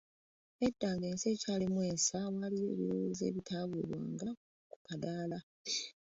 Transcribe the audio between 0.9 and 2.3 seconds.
ng'ensi ekyalimu ensa,